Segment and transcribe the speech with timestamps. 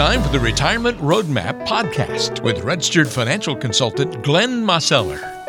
[0.00, 5.39] time for the Retirement Roadmap podcast with registered financial consultant Glenn Mosseller.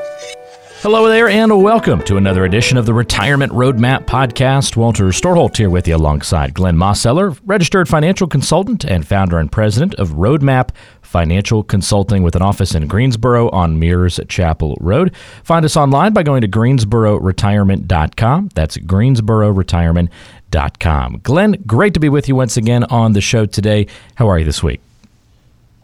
[0.81, 4.76] Hello there, and welcome to another edition of the Retirement Roadmap Podcast.
[4.76, 9.94] Walter Storholt here with you alongside Glenn Mosseller, registered financial consultant and founder and president
[9.99, 10.72] of Roadmap
[11.04, 15.15] Financial Consulting with an office in Greensboro on Mears Chapel Road.
[15.44, 18.50] Find us online by going to greensbororetirement.com.
[18.55, 21.20] That's greensbororetirement.com.
[21.22, 23.86] Glenn, great to be with you once again on the show today.
[24.16, 24.82] How are you this week?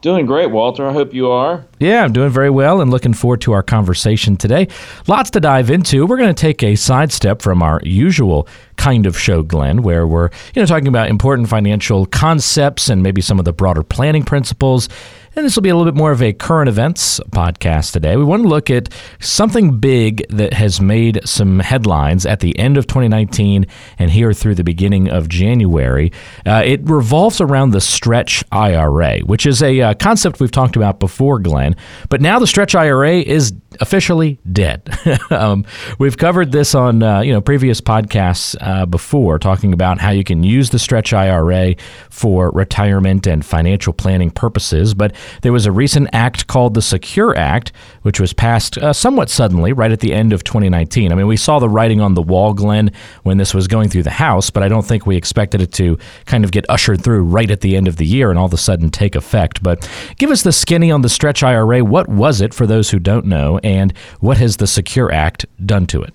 [0.01, 0.87] Doing great, Walter.
[0.87, 1.65] I hope you are.
[1.79, 4.67] Yeah, I'm doing very well and looking forward to our conversation today.
[5.07, 6.05] Lots to dive into.
[6.05, 8.47] We're going to take a sidestep from our usual
[8.77, 13.21] kind of show, Glenn, where we're you know talking about important financial concepts and maybe
[13.21, 14.87] some of the broader planning principles
[15.37, 18.17] and this will be a little bit more of a current events podcast today.
[18.17, 22.75] We want to look at something big that has made some headlines at the end
[22.75, 23.67] of 2019
[23.99, 26.11] and here through the beginning of January.
[26.43, 30.99] Uh, it revolves around the stretch IRA, which is a uh, concept we've talked about
[30.99, 31.75] before, Glenn.
[32.09, 34.89] But now the stretch IRA is officially dead.
[35.29, 35.65] um,
[35.99, 40.23] we've covered this on uh, you know previous podcasts uh, before, talking about how you
[40.23, 41.75] can use the stretch IRA
[42.09, 47.35] for retirement and financial planning purposes, but there was a recent act called the Secure
[47.35, 51.11] Act, which was passed uh, somewhat suddenly right at the end of 2019.
[51.11, 52.91] I mean, we saw the writing on the wall, Glenn,
[53.23, 55.97] when this was going through the House, but I don't think we expected it to
[56.25, 58.53] kind of get ushered through right at the end of the year and all of
[58.53, 59.61] a sudden take effect.
[59.61, 61.83] But give us the skinny on the Stretch IRA.
[61.83, 65.87] What was it for those who don't know, and what has the Secure Act done
[65.87, 66.13] to it?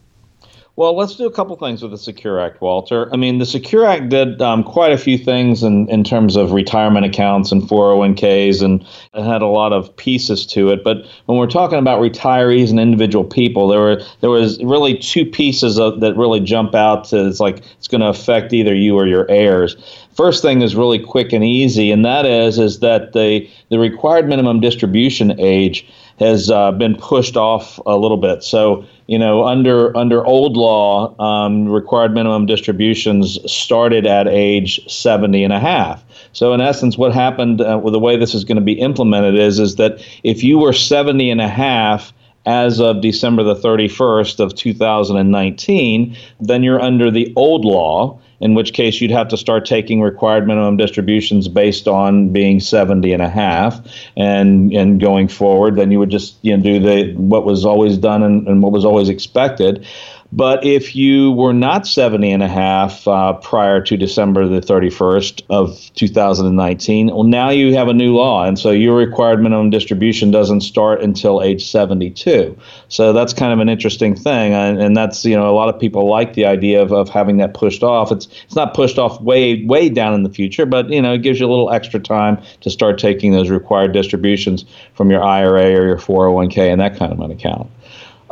[0.74, 3.12] Well, let's do a couple things with the Secure Act, Walter.
[3.12, 6.52] I mean, the Secure Act did um, quite a few things in, in terms of
[6.52, 8.80] retirement accounts and 401ks, and
[9.12, 10.82] it had a lot of pieces to it.
[10.82, 15.26] But when we're talking about retirees and individual people, there were there was really two
[15.26, 17.04] pieces of, that really jump out.
[17.08, 19.76] To, it's like it's going to affect either you or your heirs.
[20.16, 24.26] First thing is really quick and easy, and that is is that the the required
[24.26, 25.86] minimum distribution age
[26.18, 28.42] has uh, been pushed off a little bit.
[28.42, 35.44] So you know, under under old law, um, required minimum distributions started at age 70
[35.44, 36.02] and a half.
[36.32, 39.34] So in essence, what happened uh, with the way this is going to be implemented
[39.34, 42.14] is is that if you were 70 and a half
[42.46, 48.72] as of December the 31st of 2019, then you're under the old law in which
[48.72, 53.28] case you'd have to start taking required minimum distributions based on being 70 and a
[53.28, 53.80] half
[54.16, 57.96] and and going forward then you would just you know do the what was always
[57.96, 59.86] done and, and what was always expected
[60.32, 65.42] but if you were not 70 and a half uh, prior to December the 31st
[65.50, 68.44] of 2019, well, now you have a new law.
[68.44, 72.58] And so your required minimum distribution doesn't start until age 72.
[72.88, 74.54] So that's kind of an interesting thing.
[74.54, 77.36] And, and that's, you know, a lot of people like the idea of, of having
[77.36, 78.10] that pushed off.
[78.10, 81.22] It's, it's not pushed off way, way down in the future, but, you know, it
[81.22, 85.74] gives you a little extra time to start taking those required distributions from your IRA
[85.74, 87.70] or your 401k and that kind of an account.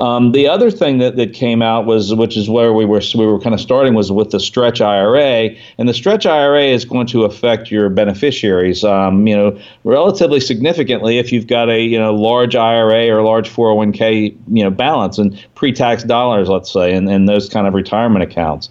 [0.01, 3.27] Um, the other thing that, that came out was, which is where we were we
[3.27, 7.07] were kind of starting, was with the stretch IRA, and the stretch IRA is going
[7.09, 12.15] to affect your beneficiaries, um, you know, relatively significantly if you've got a you know
[12.15, 17.29] large IRA or large 401k you know balance and pre-tax dollars, let's say, and, and
[17.29, 18.71] those kind of retirement accounts.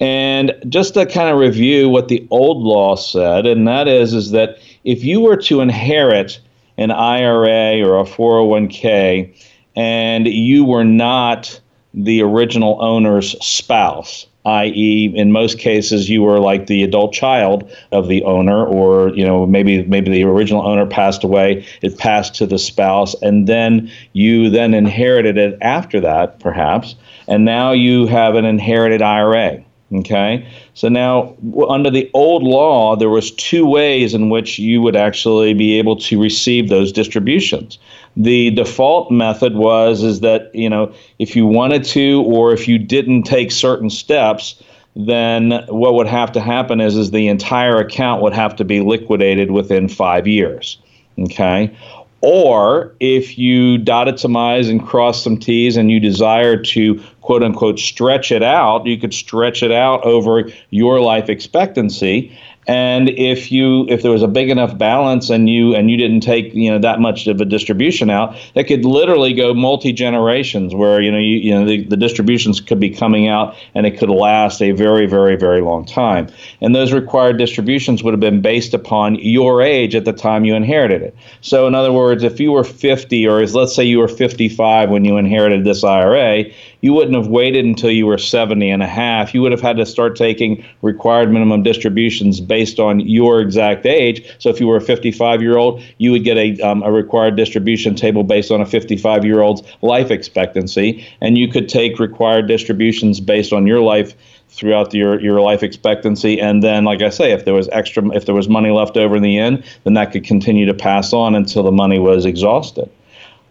[0.00, 4.32] And just to kind of review what the old law said, and that is is
[4.32, 6.40] that if you were to inherit
[6.78, 9.32] an IRA or a 401k
[9.76, 11.60] and you were not
[11.92, 18.08] the original owner's spouse i.e., in most cases, you were like the adult child of
[18.08, 22.46] the owner, or you know maybe maybe the original owner passed away, it passed to
[22.46, 26.94] the spouse, and then you then inherited it after that, perhaps,
[27.26, 29.62] and now you have an inherited IRA.
[29.92, 31.36] Okay, so now
[31.68, 35.96] under the old law, there was two ways in which you would actually be able
[35.96, 37.78] to receive those distributions.
[38.16, 42.78] The default method was is that you know if you wanted to or if you
[42.78, 44.62] didn't take certain steps,
[44.94, 48.80] then what would have to happen is is the entire account would have to be
[48.80, 50.78] liquidated within five years.
[51.18, 51.74] Okay,
[52.20, 57.42] or if you dotted some I's and crossed some T's and you desire to quote
[57.42, 63.52] unquote stretch it out, you could stretch it out over your life expectancy and if
[63.52, 66.70] you if there was a big enough balance and you and you didn't take you
[66.70, 71.10] know that much of a distribution out that could literally go multi generations where you
[71.10, 74.62] know you, you know the, the distributions could be coming out and it could last
[74.62, 76.28] a very very very long time.
[76.60, 80.54] And those required distributions would have been based upon your age at the time you
[80.54, 81.16] inherited it.
[81.40, 85.04] So in other words if you were 50 or let's say you were 55 when
[85.04, 86.44] you inherited this IRA
[86.84, 89.32] you wouldn't have waited until you were 70 and a half.
[89.32, 94.22] You would have had to start taking required minimum distributions based on your exact age.
[94.38, 97.36] So if you were a 55 year old, you would get a, um, a required
[97.36, 102.48] distribution table based on a 55 year old's life expectancy, and you could take required
[102.48, 104.14] distributions based on your life
[104.50, 108.24] throughout your your life expectancy and then like i say if there was extra if
[108.24, 111.34] there was money left over in the end then that could continue to pass on
[111.34, 112.88] until the money was exhausted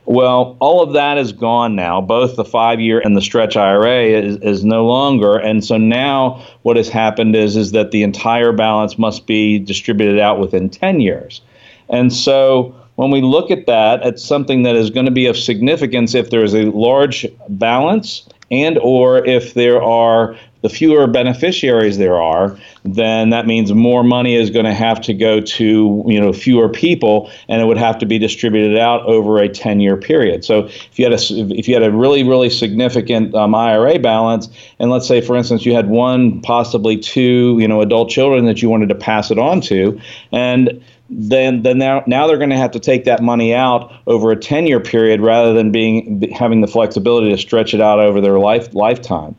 [0.05, 2.01] well, all of that is gone now.
[2.01, 5.38] Both the five year and the stretch IRA is, is no longer.
[5.38, 10.19] And so now what has happened is, is that the entire balance must be distributed
[10.19, 11.41] out within 10 years.
[11.89, 15.38] And so when we look at that, it's something that is going to be of
[15.38, 18.27] significance if there is a large balance
[18.61, 24.35] and or if there are the fewer beneficiaries there are, then that means more money
[24.35, 27.97] is going to have to go to you know fewer people, and it would have
[28.00, 30.45] to be distributed out over a 10-year period.
[30.45, 31.19] So if you had a
[31.59, 34.47] if you had a really really significant um, IRA balance,
[34.79, 38.61] and let's say for instance you had one possibly two you know adult children that
[38.61, 39.99] you wanted to pass it on to,
[40.31, 44.31] and then then now now they're going to have to take that money out over
[44.31, 48.21] a 10 year period rather than being having the flexibility to stretch it out over
[48.21, 49.35] their life lifetime.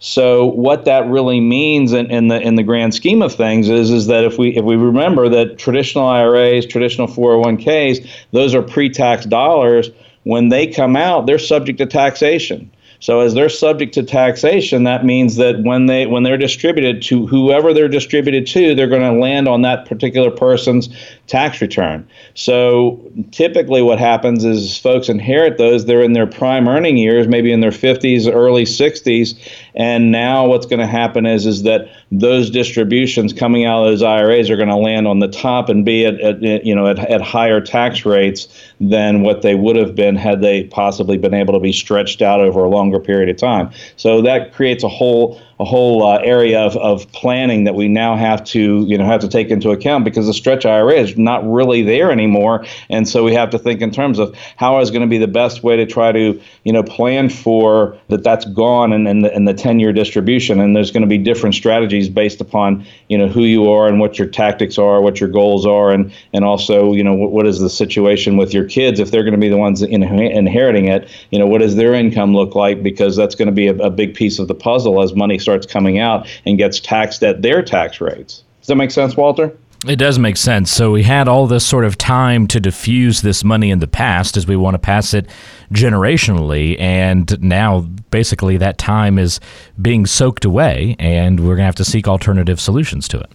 [0.00, 3.90] So what that really means in, in, the in the grand scheme of things is
[3.90, 9.26] is that if we if we remember that traditional IRAs, traditional 401ks, those are pre-tax
[9.26, 9.90] dollars.
[10.22, 12.70] When they come out, they're subject to taxation.
[13.00, 17.26] So as they're subject to taxation, that means that when they when they're distributed to
[17.26, 20.88] whoever they're distributed to, they're going to land on that particular person's
[21.28, 22.08] tax return.
[22.34, 27.52] So typically what happens is folks inherit those, they're in their prime earning years, maybe
[27.52, 29.38] in their 50s, early 60s,
[29.74, 34.02] and now what's going to happen is is that those distributions coming out of those
[34.02, 36.98] IRAs are going to land on the top and be at, at you know at,
[36.98, 38.48] at higher tax rates
[38.80, 42.40] than what they would have been had they possibly been able to be stretched out
[42.40, 43.70] over a longer period of time.
[43.96, 48.16] So that creates a whole a whole uh, area of, of planning that we now
[48.16, 51.48] have to you know have to take into account because the stretch IRA is not
[51.50, 55.02] really there anymore, and so we have to think in terms of how is going
[55.02, 58.92] to be the best way to try to you know plan for that that's gone
[58.92, 62.08] and and the, and the 10 year distribution, and there's going to be different strategies
[62.08, 65.66] based upon you know who you are and what your tactics are, what your goals
[65.66, 69.00] are, and and also you know what, what is the situation with your kids?
[69.00, 71.94] If they're going to be the ones in, inheriting it, you know what does their
[71.94, 72.82] income look like?
[72.82, 75.66] Because that's going to be a, a big piece of the puzzle as money starts
[75.66, 78.42] coming out and gets taxed at their tax rates.
[78.60, 79.56] Does that make sense, Walter?
[79.86, 80.70] It does make sense.
[80.70, 84.36] So we had all this sort of time to diffuse this money in the past
[84.36, 85.26] as we want to pass it
[85.72, 86.78] generationally.
[86.78, 89.40] And now basically that time is
[89.80, 93.30] being soaked away, and we're going to have to seek alternative solutions to it.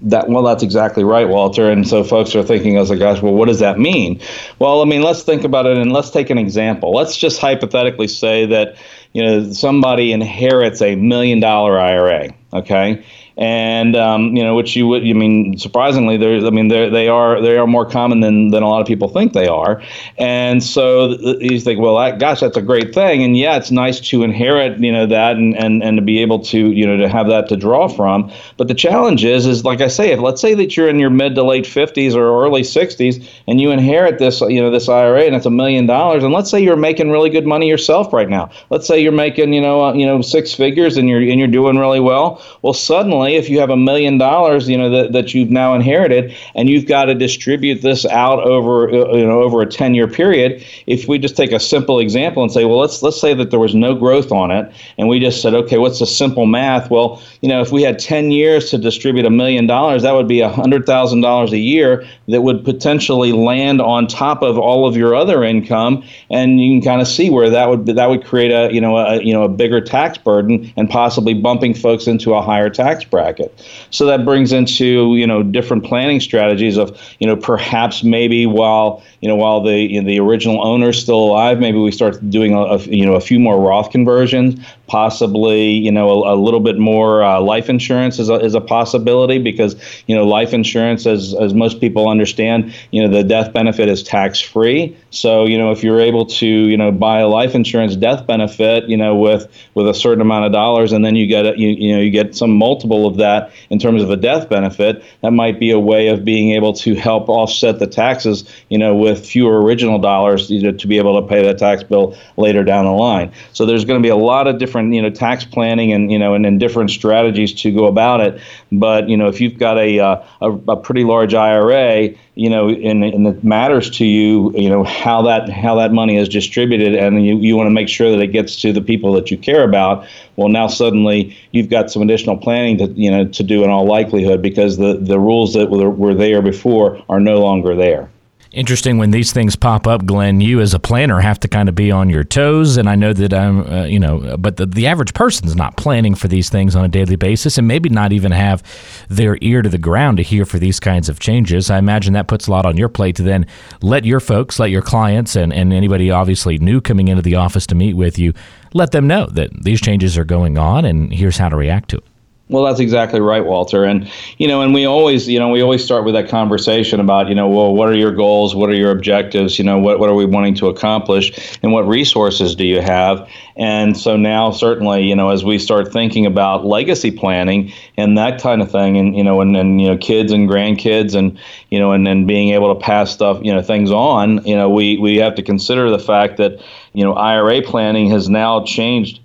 [0.00, 1.70] That well, that's exactly right, Walter.
[1.70, 4.20] And so folks are thinking, oh, "As a gosh, well, what does that mean?"
[4.58, 6.92] Well, I mean, let's think about it, and let's take an example.
[6.92, 8.76] Let's just hypothetically say that
[9.14, 13.02] you know somebody inherits a million dollar IRA, okay,
[13.36, 17.40] and um, you know, which you would, I mean, surprisingly, there's, I mean, they are
[17.40, 19.82] they are more common than than a lot of people think they are,
[20.18, 23.98] and so you think, well, that, gosh, that's a great thing, and yeah, it's nice
[24.00, 27.08] to inherit, you know, that and and and to be able to, you know, to
[27.08, 28.30] have that to draw from.
[28.56, 31.10] But the challenge is, is like I say, if let's say that you're in your
[31.10, 35.22] mid to late 50s or early 60s, and you inherit this, you know, this IRA,
[35.22, 38.28] and it's a million dollars, and let's say you're making really good money yourself right
[38.28, 38.50] now.
[38.70, 41.48] Let's say you're making, you know, uh, you know, six figures, and you're and you're
[41.48, 42.40] doing really well.
[42.62, 46.34] Well, suddenly if you have a million dollars, you know that, that you've now inherited,
[46.54, 50.06] and you've got to distribute this out over uh, you know over a 10 year
[50.06, 50.64] period.
[50.86, 53.60] If we just take a simple example and say, well, let's let's say that there
[53.60, 56.90] was no growth on it, and we just said, okay, what's the simple math?
[56.90, 60.28] Well, you know, if we had 10 years to distribute a million dollars, that would
[60.28, 64.86] be a hundred thousand dollars a year that would potentially land on top of all
[64.86, 68.24] of your other income, and you can kind of see where that would that would
[68.24, 72.06] create a you know a you know a bigger tax burden and possibly bumping folks
[72.06, 73.54] into a higher tax bracket.
[73.90, 79.04] So that brings into you know different planning strategies of you know perhaps maybe while
[79.20, 82.18] you know while the you know, the original owner is still alive, maybe we start
[82.28, 86.36] doing a, a, you know a few more Roth conversions, possibly you know a, a
[86.36, 89.76] little bit more uh, life insurance is a, is a possibility because
[90.08, 94.02] you know life insurance as as most people understand you know the death benefit is
[94.02, 94.96] tax free.
[95.10, 98.88] So you know if you're able to you know buy a life insurance death benefit
[98.88, 101.68] you know with with a certain amount of dollars and then you get a, you
[101.68, 105.32] you know you get some multiple of that in terms of a death benefit, that
[105.32, 109.26] might be a way of being able to help offset the taxes, you know, with
[109.26, 112.84] fewer original dollars you know, to be able to pay that tax bill later down
[112.84, 113.32] the line.
[113.52, 116.18] So there's going to be a lot of different, you know, tax planning and, you
[116.18, 118.40] know, and, and different strategies to go about it.
[118.70, 122.68] But, you know, if you've got a, uh, a, a pretty large IRA, you know,
[122.68, 126.94] and, and it matters to you, you know, how that how that money is distributed,
[126.96, 129.38] and you, you want to make sure that it gets to the people that you
[129.38, 130.06] care about.
[130.34, 133.86] Well, now suddenly you've got some additional planning to you know to do in all
[133.86, 138.10] likelihood because the the rules that were, were there before are no longer there
[138.54, 140.40] interesting when these things pop up, Glenn.
[140.40, 143.12] You as a planner have to kind of be on your toes, and I know
[143.12, 146.74] that I'm, uh, you know, but the, the average person's not planning for these things
[146.74, 148.62] on a daily basis, and maybe not even have
[149.08, 151.70] their ear to the ground to hear for these kinds of changes.
[151.70, 153.46] I imagine that puts a lot on your plate to then
[153.82, 157.66] let your folks, let your clients, and, and anybody obviously new coming into the office
[157.68, 158.32] to meet with you,
[158.72, 161.98] let them know that these changes are going on, and here's how to react to
[161.98, 162.04] it.
[162.50, 163.84] Well, that's exactly right, Walter.
[163.84, 167.28] And you know, and we always, you know, we always start with that conversation about,
[167.30, 168.54] you know, well, what are your goals?
[168.54, 169.58] What are your objectives?
[169.58, 171.58] You know, what what are we wanting to accomplish?
[171.62, 173.26] And what resources do you have?
[173.56, 178.42] And so now, certainly, you know, as we start thinking about legacy planning and that
[178.42, 181.38] kind of thing, and you know, and and you know, kids and grandkids, and
[181.70, 184.68] you know, and then being able to pass stuff, you know, things on, you know,
[184.68, 186.60] we we have to consider the fact that
[186.92, 189.20] you know, IRA planning has now changed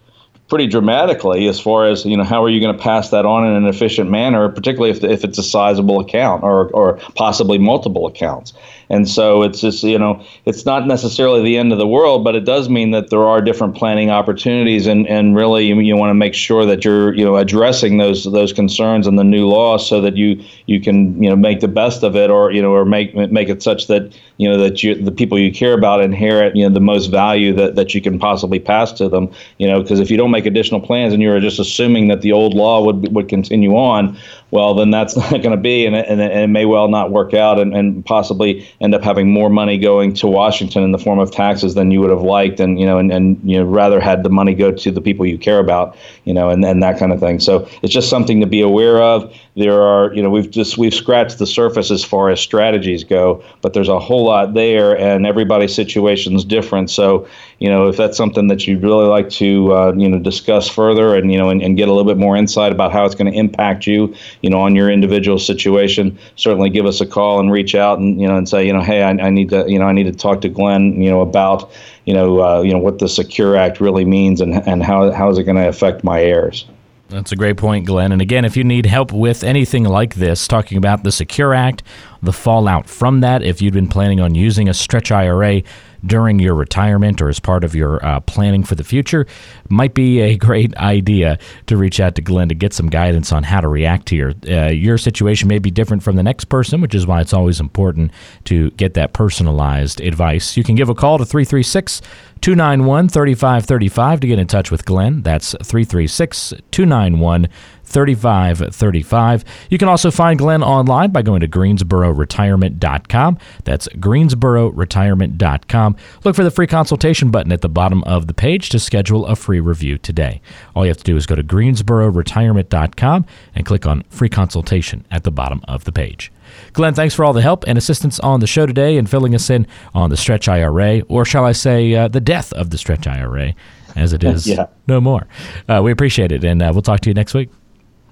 [0.50, 3.46] pretty dramatically as far as you know how are you going to pass that on
[3.46, 8.08] in an efficient manner particularly if, if it's a sizable account or, or possibly multiple
[8.08, 8.54] accounts
[8.90, 12.36] and so it's just, you know, it's not necessarily the end of the world, but
[12.36, 14.88] it does mean that there are different planning opportunities.
[14.88, 18.24] And, and really, you, you want to make sure that you're, you know, addressing those
[18.24, 21.68] those concerns in the new law so that you you can, you know, make the
[21.68, 24.82] best of it or, you know, or make make it such that, you know, that
[24.82, 28.02] you, the people you care about inherit, you know, the most value that, that you
[28.02, 31.22] can possibly pass to them, you know, because if you don't make additional plans and
[31.22, 34.18] you're just assuming that the old law would, would continue on,
[34.52, 37.34] well, then that's not going to be, and it, and it, may well not work
[37.34, 41.20] out, and, and possibly end up having more money going to Washington in the form
[41.20, 44.00] of taxes than you would have liked, and you know, and, and you know, rather
[44.00, 46.98] had the money go to the people you care about, you know, and, and that
[46.98, 47.40] kind of thing.
[47.40, 49.34] So it's just something to be aware of.
[49.56, 53.44] There are, you know, we've just we've scratched the surface as far as strategies go,
[53.62, 56.90] but there's a whole lot there, and everybody's situation is different.
[56.90, 57.28] So,
[57.60, 61.16] you know, if that's something that you'd really like to, uh, you know, discuss further,
[61.16, 63.32] and you know, and, and get a little bit more insight about how it's going
[63.32, 67.52] to impact you you know, on your individual situation, certainly give us a call and
[67.52, 69.80] reach out and you know and say, you know, hey, I, I need to, you
[69.80, 71.72] know, I need to talk to Glenn, you know, about,
[72.06, 75.30] you know, uh, you know what the Secure Act really means and and how how
[75.30, 76.66] is it going to affect my heirs.
[77.10, 78.12] That's a great point, Glenn.
[78.12, 81.82] And again, if you need help with anything like this, talking about the Secure Act,
[82.22, 85.64] the fallout from that, if you'd been planning on using a stretch IRA,
[86.06, 89.26] during your retirement or as part of your uh, planning for the future,
[89.70, 93.44] might be a great idea to reach out to Glenn to get some guidance on
[93.44, 94.34] how to react here.
[94.48, 97.60] Uh, your situation may be different from the next person, which is why it's always
[97.60, 98.12] important
[98.46, 100.56] to get that personalized advice.
[100.56, 102.02] You can give a call to 336
[102.42, 105.22] 291 3535 to get in touch with Glenn.
[105.22, 107.50] That's 336 291
[107.90, 109.46] 3535.
[109.70, 113.38] You can also find Glenn online by going to greensbororetirement.com.
[113.64, 115.96] That's greensbororetirement.com.
[116.24, 119.36] Look for the free consultation button at the bottom of the page to schedule a
[119.36, 120.42] free review today.
[120.76, 125.24] All you have to do is go to greensbororetirement.com and click on free consultation at
[125.24, 126.32] the bottom of the page.
[126.74, 129.50] Glenn, thanks for all the help and assistance on the show today and filling us
[129.50, 133.08] in on the Stretch IRA, or shall I say, uh, the death of the Stretch
[133.08, 133.54] IRA,
[133.96, 134.68] as it is yeah.
[134.88, 135.28] no more.
[135.68, 137.50] Uh, we appreciate it, and uh, we'll talk to you next week.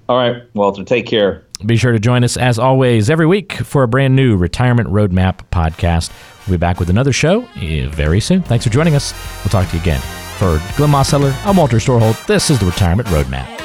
[0.08, 1.44] All right, Walter, take care.
[1.66, 5.40] Be sure to join us as always every week for a brand new Retirement Roadmap
[5.50, 6.12] podcast.
[6.46, 8.42] We'll be back with another show eh, very soon.
[8.42, 9.12] Thanks for joining us.
[9.44, 10.00] We'll talk to you again.
[10.38, 12.24] For Glenn Mosseller, I'm Walter Storholt.
[12.26, 13.57] This is the Retirement Roadmap.